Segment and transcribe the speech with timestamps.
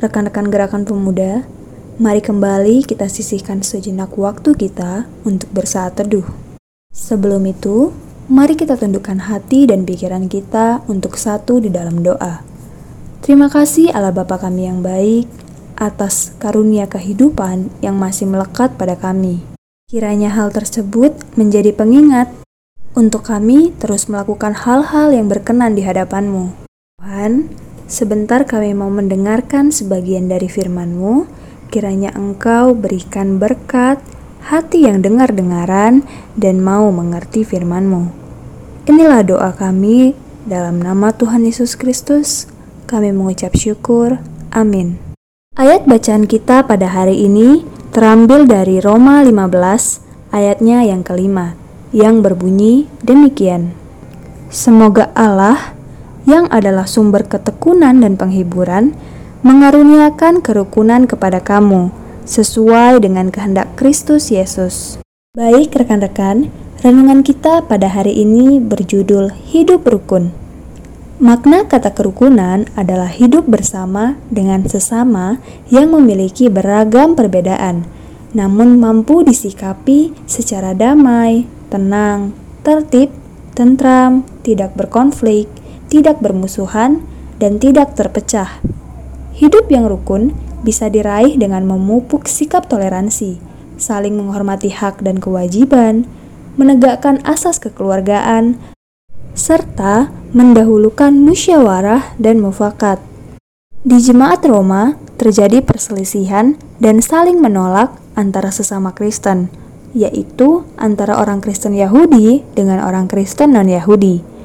[0.00, 1.44] rekan-rekan gerakan pemuda,
[2.00, 6.24] mari kembali kita sisihkan sejenak waktu kita untuk bersaat teduh.
[6.96, 7.92] Sebelum itu,
[8.32, 12.40] mari kita tundukkan hati dan pikiran kita untuk satu di dalam doa.
[13.20, 15.28] Terima kasih Allah Bapa kami yang baik
[15.76, 19.44] atas karunia kehidupan yang masih melekat pada kami.
[19.92, 22.32] Kiranya hal tersebut menjadi pengingat
[22.96, 26.64] untuk kami terus melakukan hal-hal yang berkenan di hadapan-Mu.
[26.96, 31.24] Tuhan, sebentar kami mau mendengarkan sebagian dari firman-Mu,
[31.72, 33.98] kiranya Engkau berikan berkat,
[34.46, 36.04] hati yang dengar-dengaran,
[36.36, 38.12] dan mau mengerti firman-Mu.
[38.86, 40.12] Inilah doa kami
[40.44, 42.46] dalam nama Tuhan Yesus Kristus.
[42.88, 44.20] Kami mengucap syukur.
[44.52, 44.96] Amin.
[45.58, 51.58] Ayat bacaan kita pada hari ini terambil dari Roma 15 ayatnya yang kelima
[51.92, 53.72] yang berbunyi demikian.
[54.48, 55.76] Semoga Allah
[56.28, 58.92] yang adalah sumber ketekunan dan penghiburan
[59.40, 61.88] mengaruniakan kerukunan kepada kamu
[62.28, 65.00] sesuai dengan kehendak Kristus Yesus.
[65.32, 66.52] Baik rekan-rekan,
[66.84, 70.36] renungan kita pada hari ini berjudul Hidup Rukun.
[71.18, 77.88] Makna kata kerukunan adalah hidup bersama dengan sesama yang memiliki beragam perbedaan,
[78.36, 82.30] namun mampu disikapi secara damai, tenang,
[82.62, 83.10] tertib,
[83.58, 85.50] tentram, tidak berkonflik,
[85.88, 87.04] tidak bermusuhan,
[87.38, 88.60] dan tidak terpecah.
[89.34, 90.34] Hidup yang rukun
[90.66, 93.38] bisa diraih dengan memupuk sikap toleransi,
[93.78, 96.04] saling menghormati hak dan kewajiban,
[96.58, 98.58] menegakkan asas kekeluargaan,
[99.38, 102.98] serta mendahulukan musyawarah dan mufakat.
[103.86, 109.46] Di jemaat Roma terjadi perselisihan dan saling menolak antara sesama Kristen
[109.96, 114.37] yaitu antara orang Kristen Yahudi dengan orang Kristen non-Yahudi.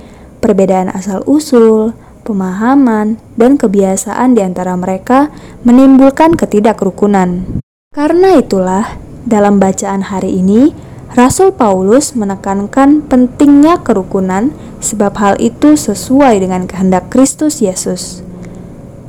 [0.44, 1.96] Perbedaan asal-usul,
[2.28, 5.32] pemahaman, dan kebiasaan di antara mereka
[5.64, 7.48] menimbulkan ketidakrukunan.
[7.96, 10.76] Karena itulah, dalam bacaan hari ini,
[11.16, 14.52] Rasul Paulus menekankan pentingnya kerukunan
[14.84, 18.20] sebab hal itu sesuai dengan kehendak Kristus Yesus.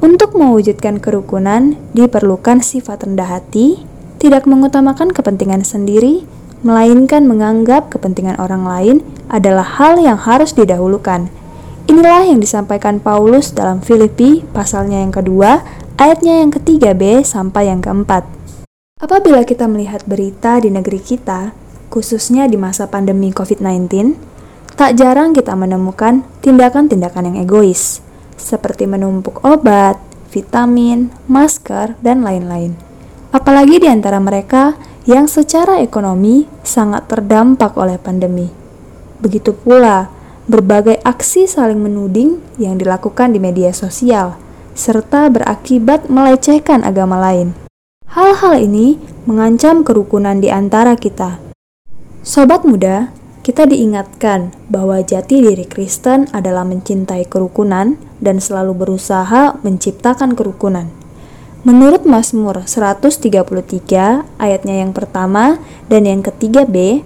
[0.04, 3.82] Untuk mewujudkan kerukunan diperlukan sifat rendah hati,
[4.22, 6.28] tidak mengutamakan kepentingan sendiri,
[6.64, 8.96] melainkan menganggap kepentingan orang lain
[9.28, 11.28] adalah hal yang harus didahulukan.
[11.84, 15.60] Inilah yang disampaikan Paulus dalam Filipi pasalnya yang kedua,
[16.00, 18.24] ayatnya yang ketiga B sampai yang keempat.
[18.96, 21.52] Apabila kita melihat berita di negeri kita,
[21.92, 24.16] khususnya di masa pandemi COVID-19,
[24.74, 28.00] tak jarang kita menemukan tindakan-tindakan yang egois,
[28.40, 30.00] seperti menumpuk obat,
[30.32, 32.94] vitamin, masker, dan lain-lain
[33.34, 38.48] apalagi di antara mereka yang secara ekonomi sangat terdampak oleh pandemi.
[39.20, 40.08] Begitu pula
[40.48, 44.36] berbagai aksi saling menuding yang dilakukan di media sosial,
[44.76, 47.56] serta berakibat melecehkan agama lain.
[48.08, 51.40] Hal-hal ini mengancam kerukunan di antara kita.
[52.24, 53.12] Sobat muda,
[53.44, 61.03] kita diingatkan bahwa jati diri Kristen adalah mencintai kerukunan dan selalu berusaha menciptakan kerukunan.
[61.64, 63.40] Menurut Mazmur 133
[64.36, 65.56] ayatnya yang pertama
[65.88, 67.00] dan yang ketiga B,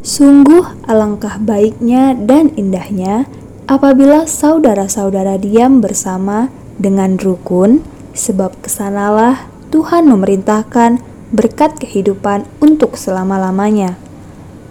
[0.00, 3.28] Sungguh alangkah baiknya dan indahnya
[3.68, 6.48] apabila saudara-saudara diam bersama
[6.80, 7.84] dengan rukun,
[8.16, 14.00] sebab ke sanalah Tuhan memerintahkan berkat kehidupan untuk selama-lamanya.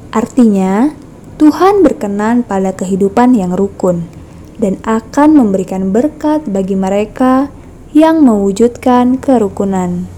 [0.09, 0.89] Artinya,
[1.37, 4.09] Tuhan berkenan pada kehidupan yang rukun
[4.57, 7.47] dan akan memberikan berkat bagi mereka
[8.01, 10.09] yang mewujudkan kerukunan.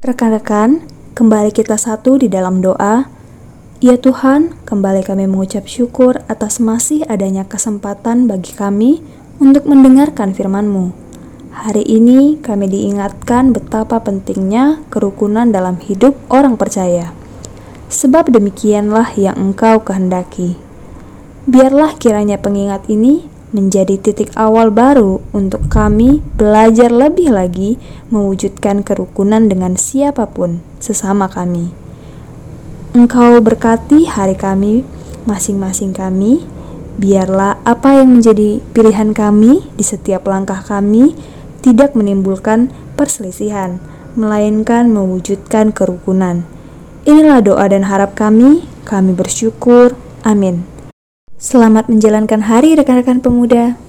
[0.00, 3.12] Rekan-rekan, kembali kita satu di dalam doa.
[3.84, 9.04] Ya Tuhan, kembali kami mengucap syukur atas masih adanya kesempatan bagi kami
[9.36, 10.96] untuk mendengarkan firman-Mu.
[11.52, 17.12] Hari ini kami diingatkan betapa pentingnya kerukunan dalam hidup orang percaya.
[17.92, 20.56] Sebab demikianlah yang Engkau kehendaki.
[21.44, 27.76] Biarlah kiranya pengingat ini menjadi titik awal baru untuk kami belajar lebih lagi
[28.14, 31.74] mewujudkan kerukunan dengan siapa pun sesama kami.
[32.90, 34.82] Engkau berkati hari kami,
[35.26, 36.42] masing-masing kami,
[36.98, 41.14] biarlah apa yang menjadi pilihan kami di setiap langkah kami
[41.62, 43.78] tidak menimbulkan perselisihan,
[44.18, 46.42] melainkan mewujudkan kerukunan.
[47.06, 49.94] Inilah doa dan harap kami, kami bersyukur.
[50.20, 50.79] Amin.
[51.40, 53.80] Selamat menjalankan hari rekan-rekan pemuda.